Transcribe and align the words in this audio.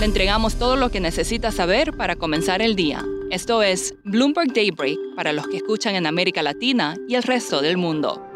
Le 0.00 0.06
entregamos 0.06 0.56
todo 0.56 0.76
lo 0.76 0.90
que 0.90 0.98
necesita 0.98 1.52
saber 1.52 1.94
para 1.94 2.16
comenzar 2.16 2.62
el 2.62 2.74
día. 2.74 3.04
Esto 3.30 3.62
es 3.62 3.92
Bloomberg 4.02 4.50
Daybreak 4.54 4.96
para 5.14 5.34
los 5.34 5.46
que 5.46 5.58
escuchan 5.58 5.94
en 5.94 6.06
América 6.06 6.42
Latina 6.42 6.96
y 7.06 7.16
el 7.16 7.22
resto 7.22 7.60
del 7.60 7.76
mundo. 7.76 8.26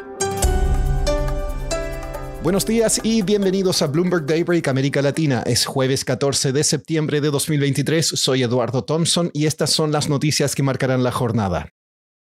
Buenos 2.43 2.67
días 2.67 3.01
y 3.01 3.23
bienvenidos 3.23 3.81
a 3.81 3.87
Bloomberg 3.87 4.27
Daybreak 4.27 4.67
América 4.67 5.01
Latina. 5.01 5.41
Es 5.47 5.65
jueves 5.65 6.05
14 6.05 6.51
de 6.51 6.63
septiembre 6.63 7.19
de 7.19 7.31
2023. 7.31 8.05
Soy 8.05 8.43
Eduardo 8.43 8.83
Thompson 8.83 9.31
y 9.33 9.47
estas 9.47 9.71
son 9.71 9.91
las 9.91 10.07
noticias 10.07 10.53
que 10.53 10.61
marcarán 10.61 11.01
la 11.01 11.11
jornada. 11.11 11.69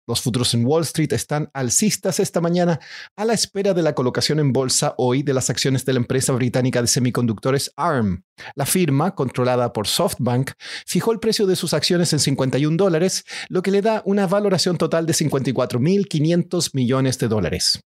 Los 0.09 0.21
futuros 0.21 0.53
en 0.55 0.67
Wall 0.67 0.83
Street 0.83 1.13
están 1.13 1.49
alcistas 1.55 2.19
esta 2.19 2.41
mañana 2.41 2.81
a 3.17 3.25
la 3.25 3.35
espera 3.35 3.73
de 3.73 3.83
la 3.83 3.95
colocación 3.95 4.41
en 4.41 4.53
bolsa 4.53 4.95
hoy 4.99 5.23
de 5.23 5.33
las 5.33 5.49
acciones 5.49 5.85
de 5.85 5.93
la 5.93 6.01
empresa 6.01 6.33
británica 6.33 6.81
de 6.81 6.89
semiconductores 6.89 7.73
ARM. 7.77 8.25
La 8.57 8.67
firma, 8.67 9.15
controlada 9.15 9.73
por 9.73 9.87
SoftBank, 9.87 10.53
fijó 10.87 11.13
el 11.13 11.21
precio 11.21 11.47
de 11.47 11.55
sus 11.55 11.73
acciones 11.73 12.13
en 12.13 12.19
51 12.19 12.77
dólares, 12.77 13.25
lo 13.49 13.63
que 13.63 13.71
le 13.71 13.81
da 13.81 14.03
una 14.05 14.27
valoración 14.27 14.77
total 14.77 15.07
de 15.07 15.13
54.500 15.13 16.71
millones 16.73 17.19
de 17.19 17.29
dólares. 17.29 17.81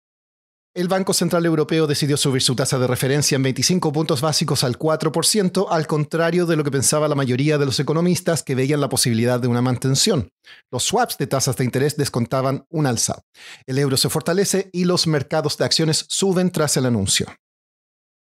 El 0.75 0.89
Banco 0.89 1.13
Central 1.13 1.45
Europeo 1.45 1.87
decidió 1.87 2.17
subir 2.17 2.41
su 2.41 2.53
tasa 2.53 2.77
de 2.77 2.85
referencia 2.85 3.37
en 3.37 3.43
25 3.43 3.93
puntos 3.93 4.19
básicos 4.19 4.65
al 4.65 4.77
4%, 4.77 5.67
al 5.69 5.87
contrario 5.87 6.45
de 6.45 6.57
lo 6.57 6.65
que 6.65 6.71
pensaba 6.71 7.07
la 7.07 7.15
mayoría 7.15 7.57
de 7.57 7.65
los 7.65 7.79
economistas 7.79 8.43
que 8.43 8.55
veían 8.55 8.81
la 8.81 8.89
posibilidad 8.89 9.39
de 9.39 9.47
una 9.47 9.61
mantención. 9.61 10.33
Los 10.69 10.83
swaps 10.83 11.17
de 11.17 11.27
tasas 11.27 11.55
de 11.55 11.63
interés 11.63 11.95
descontaban 11.95 12.65
un 12.69 12.87
alza. 12.87 13.21
El 13.65 13.79
euro 13.79 13.95
se 13.95 14.09
fortalece 14.09 14.69
y 14.73 14.83
los 14.83 15.07
mercados 15.07 15.57
de 15.57 15.63
acciones 15.63 16.07
suben 16.09 16.51
tras 16.51 16.75
el 16.75 16.87
anuncio. 16.87 17.27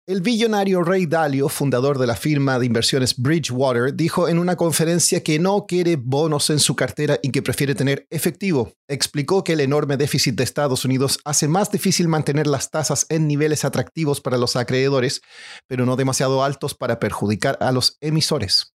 El 0.07 0.21
billonario 0.21 0.83
Ray 0.83 1.07
Dalio, 1.07 1.49
fundador 1.49 1.97
de 1.97 2.05
la 2.05 2.15
firma 2.15 2.59
de 2.59 2.67
inversiones 2.67 3.17
Bridgewater, 3.17 3.95
dijo 3.95 4.29
en 4.29 4.37
una 4.37 4.55
conferencia 4.55 5.23
que 5.23 5.39
no 5.39 5.65
quiere 5.65 5.95
bonos 5.95 6.51
en 6.51 6.59
su 6.59 6.75
cartera 6.75 7.17
y 7.23 7.31
que 7.31 7.41
prefiere 7.41 7.73
tener 7.73 8.05
efectivo. 8.11 8.73
Explicó 8.87 9.43
que 9.43 9.53
el 9.53 9.61
enorme 9.61 9.97
déficit 9.97 10.35
de 10.35 10.43
Estados 10.43 10.85
Unidos 10.85 11.17
hace 11.25 11.47
más 11.47 11.71
difícil 11.71 12.07
mantener 12.07 12.45
las 12.45 12.69
tasas 12.69 13.07
en 13.09 13.27
niveles 13.27 13.65
atractivos 13.65 14.21
para 14.21 14.37
los 14.37 14.55
acreedores, 14.55 15.21
pero 15.65 15.87
no 15.87 15.95
demasiado 15.95 16.43
altos 16.43 16.75
para 16.75 16.99
perjudicar 16.99 17.57
a 17.59 17.71
los 17.71 17.97
emisores. 17.99 18.74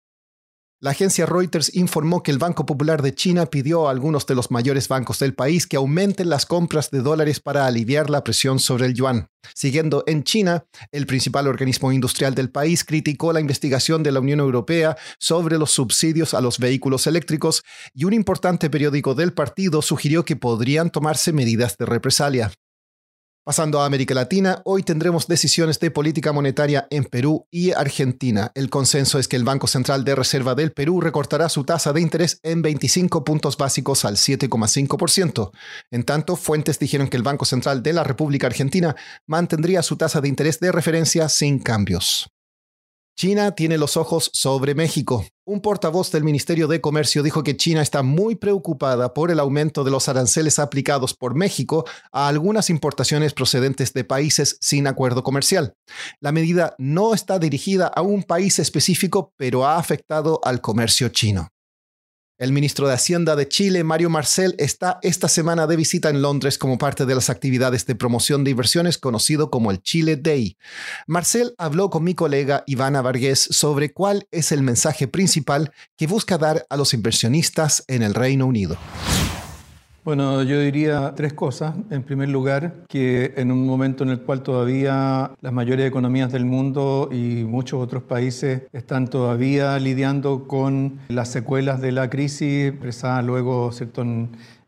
La 0.81 0.91
agencia 0.91 1.27
Reuters 1.27 1.75
informó 1.75 2.23
que 2.23 2.31
el 2.31 2.39
Banco 2.39 2.65
Popular 2.65 3.03
de 3.03 3.13
China 3.13 3.47
pidió 3.47 3.89
a 3.89 3.91
algunos 3.91 4.27
de 4.27 4.37
los 4.37 4.53
mayores 4.53 4.87
bancos 4.87 5.19
del 5.19 5.35
país 5.35 5.67
que 5.67 5.77
aumenten 5.77 6.29
las 6.29 6.47
compras 6.47 6.93
de 6.93 7.01
dólares 7.01 7.41
para 7.41 7.67
aliviar 7.67 8.11
la 8.11 8.23
presión 8.23 8.61
sobre 8.61 8.87
el 8.87 8.95
yuan. 8.95 9.27
Siguiendo 9.57 10.05
en 10.07 10.23
China, 10.23 10.67
el 10.93 11.07
principal 11.07 11.49
organismo 11.49 11.91
industrial 11.91 12.37
del 12.37 12.53
país 12.53 12.85
criticó 12.85 13.33
la 13.33 13.41
investigación 13.41 14.05
de 14.05 14.13
la 14.13 14.21
Unión 14.21 14.39
Europea 14.39 14.97
sobre 15.19 15.59
los 15.59 15.73
subsidios 15.73 16.33
a 16.33 16.41
los 16.41 16.61
vehículos 16.61 17.09
eléctricos 17.09 17.65
y 17.93 18.05
un 18.05 18.13
importante 18.13 18.71
periódico 18.71 19.17
del 19.17 19.33
partido 19.33 19.83
sugirió 19.83 20.25
que 20.25 20.37
podrían 20.37 20.91
tomarse 20.91 21.33
medidas 21.33 21.77
de 21.77 21.87
represalia. 21.87 22.53
Pasando 23.49 23.81
a 23.81 23.87
América 23.87 24.13
Latina, 24.13 24.61
hoy 24.67 24.83
tendremos 24.83 25.27
decisiones 25.27 25.81
de 25.81 25.91
política 25.91 26.33
monetaria 26.33 26.87
en 26.91 27.07
Perú 27.07 27.47
y 27.51 27.71
Argentina. 27.71 28.53
El 28.55 28.69
consenso 28.69 29.19
es 29.19 29.27
que 29.27 29.37
el 29.37 29.45
Banco 29.45 29.67
Central 29.67 30.05
de 30.05 30.15
Reserva 30.15 30.55
del 30.55 30.73
Perú 30.73 31.01
recortará 31.01 31.49
su 31.49 31.65
tasa 31.65 31.95
de 31.95 32.03
interés 32.03 32.41
en 32.43 32.61
25 32.61 33.25
puntos 33.25 33.57
básicos 33.57 34.05
al 34.05 34.17
7,5%. 34.17 35.51
En 35.91 36.03
tanto, 36.03 36.37
fuentes 36.37 36.79
dijeron 36.79 37.09
que 37.09 37.17
el 37.17 37.23
Banco 37.23 37.47
Central 37.47 37.83
de 37.83 37.95
la 37.95 38.05
República 38.05 38.49
Argentina 38.49 38.95
mantendría 39.27 39.83
su 39.83 39.97
tasa 39.97 40.21
de 40.21 40.29
interés 40.29 40.61
de 40.61 40.71
referencia 40.71 41.31
sin 41.31 41.59
cambios. 41.59 42.31
China 43.19 43.51
tiene 43.51 43.79
los 43.79 43.97
ojos 43.97 44.31
sobre 44.33 44.77
México. 44.77 45.27
Un 45.45 45.61
portavoz 45.61 46.13
del 46.13 46.23
Ministerio 46.23 46.69
de 46.69 46.81
Comercio 46.81 47.25
dijo 47.25 47.43
que 47.43 47.57
China 47.57 47.83
está 47.83 48.05
muy 48.05 48.37
preocupada 48.37 49.13
por 49.13 49.33
el 49.33 49.41
aumento 49.41 49.83
de 49.83 49.91
los 49.91 50.09
aranceles 50.09 50.61
aplicados 50.61 51.15
por 51.15 51.35
México 51.35 51.85
a 52.13 52.29
algunas 52.29 52.71
importaciones 52.71 53.35
procedentes 53.35 53.93
de 53.93 54.05
países 54.05 54.57
sin 54.61 54.87
acuerdo 54.87 55.25
comercial. 55.25 55.75
La 56.21 56.31
medida 56.31 56.77
no 56.79 57.13
está 57.13 57.41
dirigida 57.41 57.89
a 57.89 58.03
un 58.03 58.23
país 58.23 58.61
específico, 58.61 59.33
pero 59.37 59.67
ha 59.67 59.79
afectado 59.79 60.39
al 60.45 60.61
comercio 60.61 61.09
chino. 61.09 61.49
El 62.39 62.53
ministro 62.53 62.87
de 62.87 62.95
Hacienda 62.95 63.35
de 63.35 63.49
Chile, 63.49 63.83
Mario 63.83 64.11
Marcel, 64.11 64.55
está 64.59 65.01
esta 65.03 65.27
semana 65.27 65.67
de 65.67 65.75
visita 65.75 66.09
en 66.09 66.23
Londres 66.23 66.57
como 66.57 66.79
parte 66.79 67.05
de 67.05 67.17
las 67.17 67.31
actividades 67.31 67.85
de 67.85 67.97
promoción 67.97 68.45
de 68.45 68.53
inversiones 68.53 68.97
conocido 68.97 69.51
como 69.51 69.73
el 69.73 69.83
Chile 69.83 70.15
Day. 70.15 70.57
Marcel 71.09 71.57
habló 71.59 71.91
con 71.91 72.05
mi 72.05 72.15
colega 72.15 72.63
Ivana 72.69 73.03
Vargués 73.03 73.41
sobre 73.51 73.93
cuál 73.93 74.29
es 74.31 74.53
el 74.53 74.63
mensaje 74.63 75.09
principal 75.09 75.73
que 75.97 76.07
busca 76.07 76.39
dar 76.39 76.65
a 76.71 76.77
los 76.77 76.95
inversionistas 76.95 77.83
en 77.89 78.03
el 78.05 78.15
Reino 78.15 78.47
Unido. 78.47 78.79
Bueno, 80.09 80.43
yo 80.43 80.59
diría 80.59 81.13
tres 81.15 81.35
cosas. 81.35 81.75
En 81.91 82.03
primer 82.03 82.31
lugar, 82.31 82.87
que 82.89 83.35
en 83.37 83.53
un 83.53 83.67
momento 83.67 84.05
en 84.05 84.09
el 84.09 84.23
cual 84.23 84.43
todavía 84.43 85.33
las 85.43 85.53
mayores 85.53 85.87
economías 85.87 86.33
del 86.33 86.47
mundo 86.47 87.11
y 87.13 87.45
muchos 87.45 87.79
otros 87.79 88.05
países 88.05 88.63
están 88.73 89.09
todavía 89.09 89.79
lidiando 89.79 90.49
con 90.49 90.99
las 91.09 91.29
secuelas 91.29 91.83
de 91.83 91.93
la 91.93 92.09
crisis, 92.09 92.71
expresada 92.71 93.21
luego 93.21 93.71
¿cierto? 93.71 94.03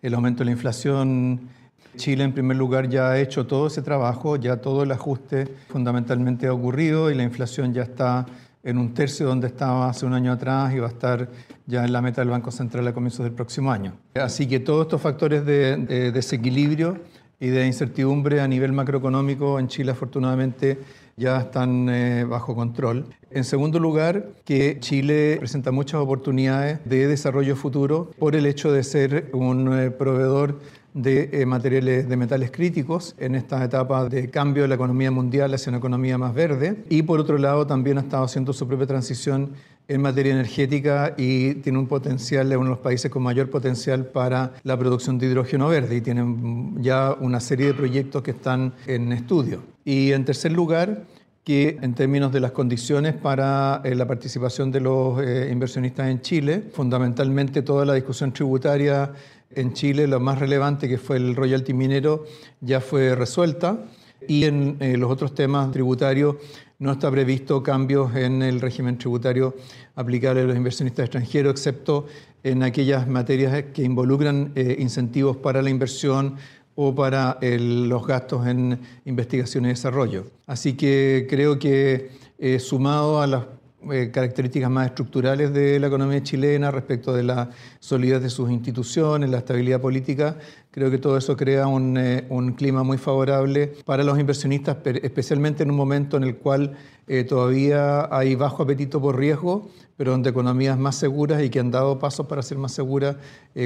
el 0.02 0.12
aumento 0.14 0.40
de 0.40 0.44
la 0.44 0.50
inflación, 0.50 1.48
Chile, 1.96 2.24
en 2.24 2.34
primer 2.34 2.58
lugar, 2.58 2.90
ya 2.90 3.10
ha 3.10 3.18
hecho 3.18 3.46
todo 3.46 3.68
ese 3.68 3.80
trabajo, 3.80 4.36
ya 4.36 4.58
todo 4.58 4.82
el 4.82 4.92
ajuste 4.92 5.48
fundamentalmente 5.68 6.48
ha 6.48 6.52
ocurrido 6.52 7.10
y 7.10 7.14
la 7.14 7.22
inflación 7.22 7.72
ya 7.72 7.84
está 7.84 8.26
en 8.62 8.78
un 8.78 8.92
tercio 8.92 9.26
donde 9.26 9.46
estaba 9.46 9.88
hace 9.88 10.06
un 10.06 10.12
año 10.12 10.32
atrás 10.32 10.74
y 10.74 10.78
va 10.78 10.86
a 10.86 10.90
estar 10.90 11.28
ya 11.66 11.84
en 11.84 11.92
la 11.92 12.02
meta 12.02 12.20
del 12.20 12.30
Banco 12.30 12.50
Central 12.50 12.86
a 12.88 12.92
comienzos 12.92 13.24
del 13.24 13.32
próximo 13.32 13.72
año. 13.72 13.94
Así 14.14 14.46
que 14.46 14.60
todos 14.60 14.82
estos 14.82 15.00
factores 15.00 15.44
de, 15.46 16.10
desequilibrio 16.12 16.98
y 17.38 17.48
de 17.48 17.66
incertidumbre 17.66 18.40
a 18.40 18.48
nivel 18.48 18.72
macroeconómico 18.72 19.58
en 19.58 19.68
Chile 19.68 19.92
afortunadamente 19.92 20.78
ya 21.16 21.38
están 21.40 21.88
eh, 21.88 22.24
bajo 22.24 22.54
control. 22.54 23.06
En 23.30 23.44
segundo 23.44 23.78
lugar, 23.78 24.30
que 24.44 24.78
Chile 24.80 25.36
presenta 25.38 25.70
muchas 25.70 26.00
oportunidades 26.00 26.80
de 26.84 27.06
desarrollo 27.06 27.56
futuro 27.56 28.10
por 28.18 28.36
el 28.36 28.46
hecho 28.46 28.72
de 28.72 28.82
ser 28.82 29.30
un 29.32 29.72
eh, 29.72 29.90
proveedor 29.90 30.58
de 30.94 31.30
eh, 31.32 31.46
materiales 31.46 32.08
de 32.08 32.16
metales 32.16 32.50
críticos 32.50 33.14
en 33.18 33.34
esta 33.34 33.64
etapa 33.64 34.08
de 34.08 34.28
cambio 34.30 34.62
de 34.64 34.68
la 34.68 34.74
economía 34.74 35.10
mundial 35.10 35.54
hacia 35.54 35.70
una 35.70 35.78
economía 35.78 36.18
más 36.18 36.34
verde 36.34 36.84
y 36.88 37.02
por 37.02 37.20
otro 37.20 37.38
lado 37.38 37.66
también 37.66 37.98
ha 37.98 38.00
estado 38.00 38.24
haciendo 38.24 38.52
su 38.52 38.66
propia 38.66 38.86
transición 38.86 39.50
en 39.90 40.02
materia 40.02 40.32
energética 40.32 41.14
y 41.16 41.54
tiene 41.56 41.78
un 41.78 41.88
potencial, 41.88 42.50
es 42.52 42.56
uno 42.56 42.66
de 42.66 42.70
los 42.70 42.78
países 42.78 43.10
con 43.10 43.24
mayor 43.24 43.50
potencial 43.50 44.06
para 44.06 44.52
la 44.62 44.78
producción 44.78 45.18
de 45.18 45.26
hidrógeno 45.26 45.68
verde 45.68 45.96
y 45.96 46.00
tienen 46.00 46.80
ya 46.80 47.12
una 47.18 47.40
serie 47.40 47.66
de 47.66 47.74
proyectos 47.74 48.22
que 48.22 48.30
están 48.30 48.72
en 48.86 49.12
estudio. 49.12 49.62
Y 49.84 50.12
en 50.12 50.24
tercer 50.24 50.52
lugar, 50.52 51.06
que 51.42 51.78
en 51.82 51.94
términos 51.94 52.32
de 52.32 52.38
las 52.38 52.52
condiciones 52.52 53.14
para 53.14 53.80
eh, 53.82 53.96
la 53.96 54.06
participación 54.06 54.70
de 54.70 54.80
los 54.80 55.20
eh, 55.20 55.48
inversionistas 55.50 56.08
en 56.08 56.20
Chile, 56.20 56.62
fundamentalmente 56.72 57.62
toda 57.62 57.84
la 57.84 57.94
discusión 57.94 58.32
tributaria 58.32 59.10
en 59.54 59.72
Chile, 59.72 60.06
lo 60.06 60.20
más 60.20 60.38
relevante 60.38 60.88
que 60.88 60.98
fue 60.98 61.16
el 61.16 61.34
royalty 61.34 61.74
minero, 61.74 62.24
ya 62.60 62.80
fue 62.80 63.14
resuelta 63.14 63.84
y 64.26 64.44
en 64.44 64.76
eh, 64.80 64.96
los 64.96 65.10
otros 65.10 65.34
temas 65.34 65.70
tributarios 65.72 66.36
no 66.78 66.92
está 66.92 67.10
previsto 67.10 67.62
cambios 67.62 68.14
en 68.16 68.42
el 68.42 68.60
régimen 68.60 68.96
tributario 68.96 69.54
aplicable 69.94 70.42
a 70.42 70.44
los 70.44 70.56
inversionistas 70.56 71.04
extranjeros, 71.06 71.52
excepto 71.52 72.06
en 72.42 72.62
aquellas 72.62 73.06
materias 73.06 73.64
que 73.74 73.82
involucran 73.82 74.52
eh, 74.54 74.76
incentivos 74.78 75.36
para 75.36 75.60
la 75.62 75.70
inversión 75.70 76.36
o 76.74 76.94
para 76.94 77.38
los 77.42 78.06
gastos 78.06 78.46
en 78.46 78.80
investigación 79.04 79.66
y 79.66 79.68
desarrollo. 79.68 80.30
Así 80.46 80.74
que 80.74 81.26
creo 81.28 81.58
que 81.58 82.10
eh, 82.38 82.58
sumado 82.58 83.20
a 83.20 83.26
las 83.26 83.44
eh, 83.90 84.10
características 84.12 84.70
más 84.70 84.88
estructurales 84.88 85.54
de 85.54 85.80
la 85.80 85.86
economía 85.86 86.22
chilena 86.22 86.70
respecto 86.70 87.14
de 87.14 87.22
la 87.22 87.48
solidez 87.78 88.22
de 88.22 88.28
sus 88.28 88.50
instituciones, 88.50 89.30
la 89.30 89.38
estabilidad 89.38 89.80
política. 89.80 90.36
Creo 90.70 90.90
que 90.90 90.98
todo 90.98 91.16
eso 91.16 91.34
crea 91.34 91.66
un, 91.66 91.96
eh, 91.96 92.26
un 92.28 92.52
clima 92.52 92.82
muy 92.82 92.98
favorable 92.98 93.72
para 93.86 94.04
los 94.04 94.18
inversionistas, 94.18 94.76
especialmente 94.84 95.62
en 95.62 95.70
un 95.70 95.76
momento 95.76 96.18
en 96.18 96.24
el 96.24 96.36
cual 96.36 96.76
eh, 97.06 97.24
todavía 97.24 98.14
hay 98.14 98.34
bajo 98.34 98.62
apetito 98.62 99.00
por 99.00 99.18
riesgo, 99.18 99.70
pero 99.96 100.10
donde 100.10 100.28
economías 100.28 100.78
más 100.78 100.96
seguras 100.96 101.42
y 101.42 101.48
que 101.48 101.58
han 101.58 101.70
dado 101.70 101.98
pasos 101.98 102.26
para 102.26 102.42
ser 102.42 102.58
más 102.58 102.72
seguras, 102.72 103.16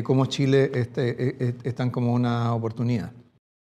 como 0.05 0.26
Chile, 0.26 0.70
este, 0.75 1.55
están 1.64 1.90
como 1.90 2.12
una 2.12 2.55
oportunidad. 2.55 3.12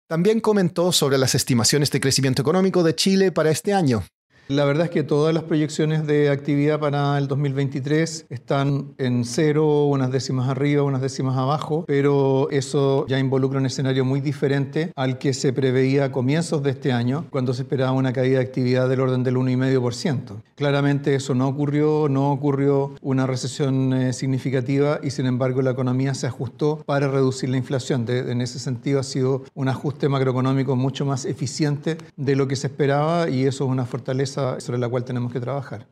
También 0.07 0.39
comentó 0.39 0.91
sobre 0.91 1.17
las 1.17 1.35
estimaciones 1.35 1.91
de 1.91 1.99
crecimiento 1.99 2.41
económico 2.41 2.81
de 2.81 2.95
Chile 2.95 3.31
para 3.31 3.51
este 3.51 3.73
año. 3.73 4.03
La 4.49 4.65
verdad 4.65 4.85
es 4.85 4.89
que 4.89 5.03
todas 5.03 5.31
las 5.31 5.43
proyecciones 5.43 6.07
de 6.07 6.31
actividad 6.31 6.79
para 6.79 7.15
el 7.19 7.27
2023 7.27 8.25
están 8.31 8.95
en 8.97 9.23
cero, 9.23 9.85
unas 9.85 10.11
décimas 10.11 10.49
arriba, 10.49 10.81
unas 10.81 11.01
décimas 11.01 11.37
abajo, 11.37 11.85
pero 11.85 12.49
eso 12.49 13.05
ya 13.07 13.19
involucra 13.19 13.59
un 13.59 13.67
escenario 13.67 14.05
muy 14.05 14.21
diferente 14.21 14.91
al 14.95 15.19
que 15.19 15.35
se 15.35 15.53
preveía 15.53 16.05
a 16.05 16.11
comienzos 16.11 16.63
de 16.63 16.71
este 16.71 16.91
año, 16.91 17.27
cuando 17.29 17.53
se 17.53 17.61
esperaba 17.61 17.91
una 17.91 18.11
caída 18.11 18.39
de 18.39 18.45
actividad 18.45 18.89
del 18.89 19.01
orden 19.01 19.23
del 19.23 19.35
1,5%. 19.35 20.41
Claramente 20.55 21.13
eso 21.13 21.35
no 21.35 21.47
ocurrió, 21.47 22.07
no 22.09 22.31
ocurrió 22.31 22.95
una 23.03 23.27
recesión 23.27 23.93
eh, 23.93 24.13
significativa 24.13 24.99
y 25.03 25.11
sin 25.11 25.27
embargo 25.27 25.61
la 25.61 25.71
economía 25.71 26.15
se 26.15 26.25
ajustó 26.25 26.81
para 26.87 27.07
reducir 27.07 27.49
la 27.49 27.57
inflación. 27.57 28.03
en 28.09 28.41
ese 28.41 28.57
sentido 28.57 28.99
ha 28.99 29.03
sido 29.03 29.43
un 29.53 29.69
ajuste 29.69 30.09
macroeconómico 30.09 30.75
mucho 30.75 31.05
más 31.05 31.25
eficiente 31.25 31.99
de 32.17 32.35
lo 32.35 32.47
que 32.47 32.55
se 32.55 32.65
esperaba 32.65 33.29
y 33.29 33.43
eso 33.45 33.65
es 33.65 33.69
una 33.69 33.85
fortaleza 33.85 34.38
sobre 34.59 34.79
la 34.79 34.89
cual 34.89 35.03
tenemos 35.03 35.31
que 35.31 35.39
trabajar. 35.39 35.87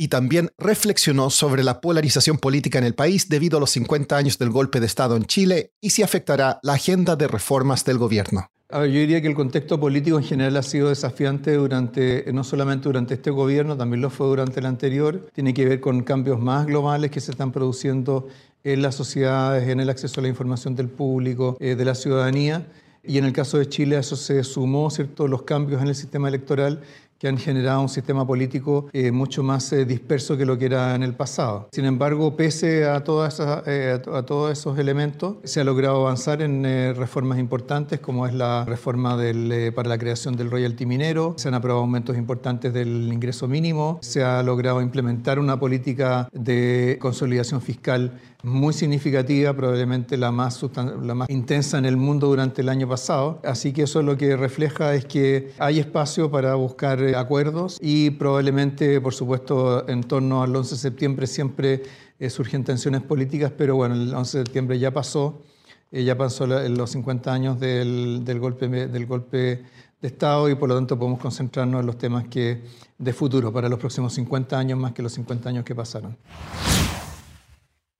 Y 0.00 0.08
también 0.08 0.50
reflexionó 0.58 1.28
sobre 1.28 1.64
la 1.64 1.80
polarización 1.80 2.38
política 2.38 2.78
en 2.78 2.84
el 2.84 2.94
país 2.94 3.28
debido 3.28 3.56
a 3.56 3.60
los 3.60 3.70
50 3.70 4.16
años 4.16 4.38
del 4.38 4.50
golpe 4.50 4.78
de 4.78 4.86
Estado 4.86 5.16
en 5.16 5.24
Chile 5.24 5.72
y 5.80 5.90
si 5.90 6.04
afectará 6.04 6.60
la 6.62 6.74
agenda 6.74 7.16
de 7.16 7.26
reformas 7.26 7.84
del 7.84 7.98
gobierno. 7.98 8.48
yo 8.70 8.84
diría 8.84 9.20
que 9.20 9.26
el 9.26 9.34
contexto 9.34 9.80
político 9.80 10.16
en 10.16 10.24
general 10.24 10.56
ha 10.56 10.62
sido 10.62 10.90
desafiante 10.90 11.54
durante, 11.54 12.32
no 12.32 12.44
solamente 12.44 12.84
durante 12.84 13.14
este 13.14 13.30
gobierno, 13.30 13.76
también 13.76 14.00
lo 14.00 14.10
fue 14.10 14.28
durante 14.28 14.60
el 14.60 14.66
anterior. 14.66 15.30
Tiene 15.34 15.52
que 15.52 15.64
ver 15.64 15.80
con 15.80 16.04
cambios 16.04 16.38
más 16.38 16.66
globales 16.66 17.10
que 17.10 17.20
se 17.20 17.32
están 17.32 17.50
produciendo 17.50 18.28
en 18.62 18.82
las 18.82 18.94
sociedades, 18.94 19.68
en 19.68 19.80
el 19.80 19.90
acceso 19.90 20.20
a 20.20 20.22
la 20.22 20.28
información 20.28 20.76
del 20.76 20.88
público, 20.88 21.56
eh, 21.60 21.74
de 21.74 21.84
la 21.84 21.94
ciudadanía. 21.94 22.66
Y 23.02 23.18
en 23.18 23.24
el 23.24 23.32
caso 23.32 23.58
de 23.58 23.68
Chile 23.68 23.96
a 23.96 24.00
eso 24.00 24.16
se 24.16 24.44
sumó 24.44 24.90
¿cierto? 24.90 25.28
los 25.28 25.42
cambios 25.42 25.80
en 25.80 25.88
el 25.88 25.94
sistema 25.94 26.28
electoral 26.28 26.82
que 27.18 27.28
han 27.28 27.36
generado 27.36 27.80
un 27.82 27.88
sistema 27.88 28.26
político 28.26 28.88
eh, 28.92 29.10
mucho 29.10 29.42
más 29.42 29.72
eh, 29.72 29.84
disperso 29.84 30.36
que 30.36 30.46
lo 30.46 30.56
que 30.56 30.66
era 30.66 30.94
en 30.94 31.02
el 31.02 31.14
pasado. 31.14 31.68
Sin 31.72 31.84
embargo, 31.84 32.36
pese 32.36 32.86
a, 32.86 33.02
todas 33.02 33.40
eh, 33.66 34.00
a 34.12 34.22
todos 34.22 34.52
esos 34.52 34.78
elementos, 34.78 35.36
se 35.44 35.60
ha 35.60 35.64
logrado 35.64 36.06
avanzar 36.06 36.42
en 36.42 36.64
reformas 36.94 37.38
importantes, 37.38 38.00
como 38.00 38.26
es 38.26 38.34
la 38.34 38.64
reforma 38.64 39.16
para 39.74 39.88
la 39.88 39.98
creación 39.98 40.36
del 40.36 40.50
royalty 40.50 40.86
minero, 40.86 41.34
se 41.36 41.48
han 41.48 41.54
aprobado 41.54 41.80
aumentos 41.80 42.16
importantes 42.16 42.72
del 42.72 43.12
ingreso 43.12 43.48
mínimo, 43.48 43.98
se 44.02 44.22
ha 44.22 44.42
logrado 44.42 44.80
implementar 44.80 45.38
una 45.38 45.58
política 45.58 46.28
de 46.32 46.98
consolidación 47.00 47.60
fiscal 47.60 48.12
muy 48.42 48.72
significativa, 48.72 49.52
probablemente 49.52 50.16
la 50.16 50.30
más, 50.30 50.64
la 51.02 51.26
intensa 51.28 51.78
en 51.78 51.84
el 51.84 51.96
mundo 51.96 52.28
durante 52.28 52.62
el 52.62 52.68
año 52.68 52.88
pasado. 52.88 53.40
Así 53.44 53.72
que 53.72 53.82
eso 53.82 54.02
lo 54.02 54.16
que 54.16 54.36
refleja 54.36 54.94
es 54.94 55.04
que 55.06 55.52
hay 55.58 55.80
espacio 55.80 56.30
para 56.30 56.54
buscar 56.54 57.02
eh, 57.02 57.16
acuerdos 57.16 57.78
y 57.80 58.10
probablemente, 58.10 59.00
por 59.00 59.14
supuesto, 59.14 59.88
en 59.88 60.04
torno 60.04 60.42
al 60.42 60.54
11 60.54 60.74
de 60.74 60.80
septiembre 60.80 61.26
siempre 61.26 61.82
eh, 62.18 62.30
surgen 62.30 62.64
tensiones 62.64 63.02
políticas, 63.02 63.52
pero 63.56 63.76
bueno, 63.76 63.94
el 63.94 64.14
11 64.14 64.38
de 64.38 64.44
septiembre 64.44 64.78
ya 64.78 64.92
pasó, 64.92 65.42
eh, 65.90 66.04
ya 66.04 66.16
pasó 66.16 66.46
los 66.46 66.90
50 66.90 67.32
años 67.32 67.58
del, 67.58 68.24
del, 68.24 68.38
golpe, 68.38 68.68
del 68.68 69.06
golpe 69.06 69.64
de 70.00 70.08
Estado 70.08 70.48
y 70.48 70.54
por 70.54 70.68
lo 70.68 70.76
tanto 70.76 70.96
podemos 70.96 71.18
concentrarnos 71.18 71.80
en 71.80 71.86
los 71.86 71.98
temas 71.98 72.28
que 72.28 72.62
de 72.98 73.12
futuro, 73.12 73.52
para 73.52 73.68
los 73.68 73.78
próximos 73.80 74.12
50 74.14 74.56
años 74.56 74.78
más 74.78 74.92
que 74.92 75.02
los 75.02 75.12
50 75.12 75.48
años 75.48 75.64
que 75.64 75.74
pasaron. 75.74 76.16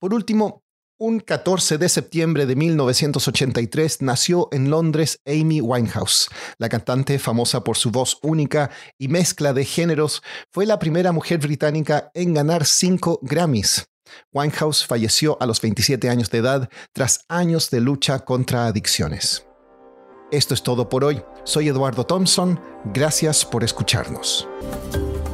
Por 0.00 0.15
último, 0.15 0.62
un 1.00 1.19
14 1.19 1.77
de 1.79 1.89
septiembre 1.89 2.47
de 2.47 2.55
1983 2.55 4.03
nació 4.03 4.49
en 4.53 4.71
Londres 4.71 5.21
Amy 5.27 5.61
Winehouse. 5.61 6.29
La 6.59 6.69
cantante, 6.69 7.19
famosa 7.19 7.65
por 7.65 7.77
su 7.77 7.91
voz 7.91 8.19
única 8.23 8.71
y 8.97 9.09
mezcla 9.09 9.53
de 9.53 9.65
géneros, 9.65 10.23
fue 10.50 10.67
la 10.67 10.79
primera 10.79 11.11
mujer 11.11 11.39
británica 11.39 12.11
en 12.15 12.35
ganar 12.35 12.65
cinco 12.65 13.19
Grammys. 13.23 13.89
Winehouse 14.33 14.87
falleció 14.87 15.37
a 15.41 15.47
los 15.47 15.61
27 15.61 16.09
años 16.09 16.31
de 16.31 16.39
edad 16.39 16.69
tras 16.93 17.25
años 17.29 17.71
de 17.71 17.81
lucha 17.81 18.21
contra 18.21 18.67
adicciones. 18.67 19.47
Esto 20.31 20.55
es 20.55 20.62
todo 20.62 20.89
por 20.89 21.05
hoy. 21.05 21.23
Soy 21.44 21.69
Eduardo 21.69 22.05
Thompson. 22.05 22.61
Gracias 22.93 23.44
por 23.44 23.65
escucharnos. 23.65 24.47